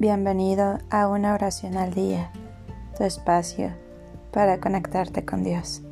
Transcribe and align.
Bienvenido 0.00 0.78
a 0.88 1.08
una 1.08 1.34
oración 1.34 1.76
al 1.76 1.92
día, 1.92 2.32
tu 2.96 3.04
espacio 3.04 3.70
para 4.32 4.58
conectarte 4.58 5.26
con 5.26 5.44
Dios. 5.44 5.82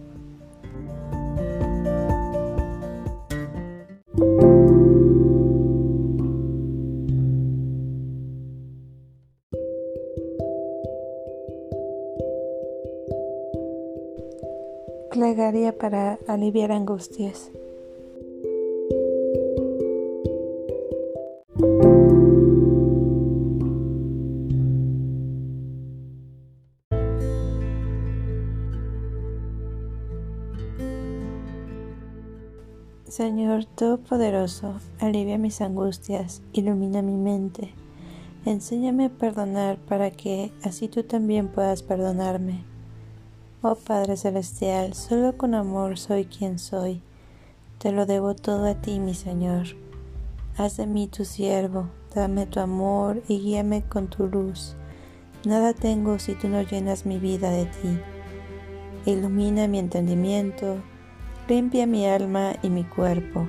Plegaria 15.10 15.76
para 15.76 16.18
aliviar 16.26 16.72
angustias. 16.72 17.50
Señor 33.08 33.64
Todopoderoso, 33.64 34.74
alivia 35.00 35.38
mis 35.38 35.62
angustias, 35.62 36.42
ilumina 36.52 37.00
mi 37.00 37.16
mente, 37.16 37.72
enséñame 38.44 39.06
a 39.06 39.08
perdonar 39.08 39.78
para 39.78 40.10
que 40.10 40.52
así 40.62 40.88
tú 40.88 41.04
también 41.04 41.48
puedas 41.48 41.82
perdonarme. 41.82 42.64
Oh 43.62 43.76
Padre 43.76 44.18
Celestial, 44.18 44.92
solo 44.92 45.38
con 45.38 45.54
amor 45.54 45.98
soy 45.98 46.26
quien 46.26 46.58
soy. 46.58 47.00
Te 47.78 47.92
lo 47.92 48.04
debo 48.04 48.34
todo 48.34 48.66
a 48.66 48.74
ti, 48.74 49.00
mi 49.00 49.14
Señor. 49.14 49.68
Haz 50.58 50.76
de 50.76 50.86
mí 50.86 51.06
tu 51.08 51.24
siervo, 51.24 51.88
dame 52.14 52.44
tu 52.44 52.60
amor 52.60 53.22
y 53.26 53.40
guíame 53.40 53.84
con 53.84 54.08
tu 54.08 54.26
luz. 54.26 54.76
Nada 55.46 55.72
tengo 55.72 56.18
si 56.18 56.34
tú 56.34 56.48
no 56.48 56.60
llenas 56.60 57.06
mi 57.06 57.18
vida 57.18 57.50
de 57.50 57.64
ti. 57.64 57.98
Ilumina 59.06 59.66
mi 59.66 59.78
entendimiento, 59.78 60.82
Limpia 61.48 61.86
mi 61.86 62.06
alma 62.06 62.56
y 62.62 62.68
mi 62.68 62.84
cuerpo. 62.84 63.48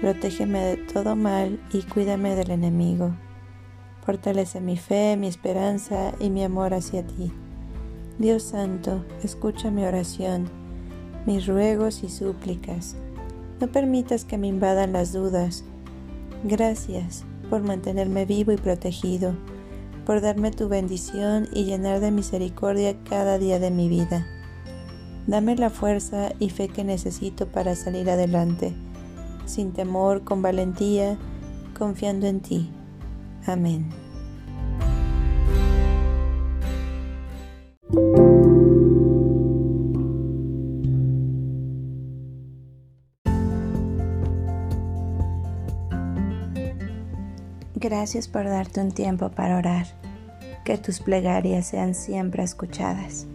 Protégeme 0.00 0.58
de 0.60 0.76
todo 0.78 1.16
mal 1.16 1.60
y 1.70 1.82
cuídame 1.82 2.34
del 2.34 2.50
enemigo. 2.50 3.10
Fortalece 4.06 4.62
mi 4.62 4.78
fe, 4.78 5.18
mi 5.18 5.26
esperanza 5.26 6.14
y 6.18 6.30
mi 6.30 6.42
amor 6.42 6.72
hacia 6.72 7.06
ti. 7.06 7.30
Dios 8.18 8.42
Santo, 8.44 9.04
escucha 9.22 9.70
mi 9.70 9.84
oración, 9.84 10.48
mis 11.26 11.46
ruegos 11.46 12.02
y 12.04 12.08
súplicas. 12.08 12.96
No 13.60 13.66
permitas 13.66 14.24
que 14.24 14.38
me 14.38 14.46
invadan 14.46 14.94
las 14.94 15.12
dudas. 15.12 15.62
Gracias 16.44 17.26
por 17.50 17.60
mantenerme 17.60 18.24
vivo 18.24 18.52
y 18.52 18.56
protegido, 18.56 19.34
por 20.06 20.22
darme 20.22 20.52
tu 20.52 20.70
bendición 20.70 21.48
y 21.52 21.64
llenar 21.64 22.00
de 22.00 22.12
misericordia 22.12 22.96
cada 23.04 23.36
día 23.36 23.58
de 23.58 23.70
mi 23.70 23.90
vida. 23.90 24.26
Dame 25.26 25.56
la 25.56 25.70
fuerza 25.70 26.32
y 26.38 26.50
fe 26.50 26.68
que 26.68 26.84
necesito 26.84 27.46
para 27.46 27.76
salir 27.76 28.10
adelante, 28.10 28.72
sin 29.44 29.72
temor, 29.72 30.24
con 30.24 30.42
valentía, 30.42 31.18
confiando 31.78 32.26
en 32.26 32.40
ti. 32.40 32.70
Amén. 33.46 33.88
Gracias 47.74 48.28
por 48.28 48.44
darte 48.44 48.80
un 48.82 48.92
tiempo 48.92 49.30
para 49.30 49.56
orar. 49.56 49.86
Que 50.66 50.76
tus 50.76 51.00
plegarias 51.00 51.66
sean 51.66 51.94
siempre 51.94 52.42
escuchadas. 52.42 53.26